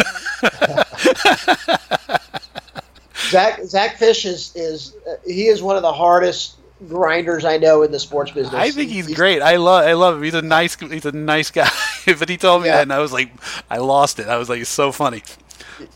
[3.29, 6.55] Zach Zach Fish is is uh, he is one of the hardest
[6.89, 8.53] grinders I know in the sports business.
[8.53, 9.41] I think he's great.
[9.41, 10.23] I love I love him.
[10.23, 11.69] He's a nice he's a nice guy.
[12.05, 12.77] but he told me Yeah.
[12.77, 13.31] that, and I was like,
[13.69, 14.27] I lost it.
[14.27, 15.23] I was like, it's so funny.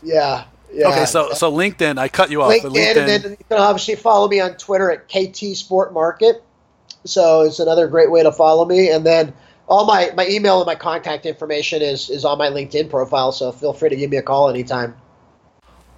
[0.02, 0.44] Yeah.
[0.72, 0.88] Yeah.
[0.88, 2.52] okay, so so LinkedIn, I cut you off.
[2.62, 6.42] but LinkedIn, and then you can obviously follow me on Twitter at KT Sport Market.
[7.04, 8.90] So it's another great way to follow me.
[8.90, 9.32] And then
[9.68, 13.32] all my, my email and my contact information is, is on my LinkedIn profile.
[13.32, 14.94] So feel free to give me a call anytime.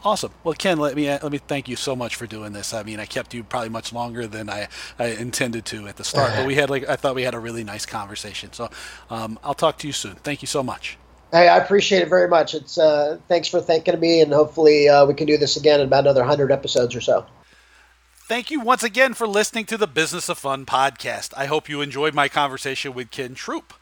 [0.03, 0.33] Awesome.
[0.45, 2.73] Well, Ken, let me let me thank you so much for doing this.
[2.73, 4.69] I mean, I kept you probably much longer than I,
[4.99, 7.39] I intended to at the start, but we had like I thought we had a
[7.39, 8.51] really nice conversation.
[8.55, 8.71] So
[9.11, 10.15] um, I'll talk to you soon.
[10.15, 10.97] Thank you so much.
[11.33, 12.55] Hey, I appreciate it very much.
[12.55, 15.87] It's uh, thanks for thinking me, and hopefully uh, we can do this again in
[15.87, 17.25] about another hundred episodes or so.
[18.31, 21.33] Thank you once again for listening to the Business of Fun podcast.
[21.37, 23.75] I hope you enjoyed my conversation with Ken Troupe.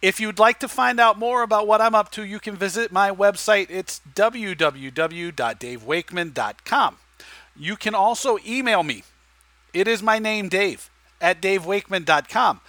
[0.00, 2.92] If you'd like to find out more about what I'm up to, you can visit
[2.92, 3.66] my website.
[3.70, 6.96] It's www.davewakeman.com.
[7.56, 9.04] You can also email me.
[9.74, 10.88] It is my name, Dave,
[11.20, 12.60] at davewakeman.com.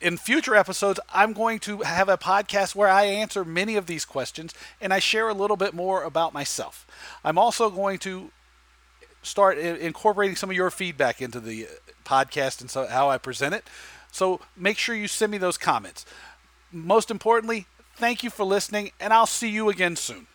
[0.00, 4.04] In future episodes, I'm going to have a podcast where I answer many of these
[4.04, 6.86] questions and I share a little bit more about myself.
[7.24, 8.30] I'm also going to
[9.22, 11.70] start incorporating some of your feedback into the uh,
[12.04, 13.64] podcast and so how I present it.
[14.12, 16.04] So make sure you send me those comments.
[16.70, 17.66] Most importantly,
[17.96, 20.26] thank you for listening, and I'll see you again soon.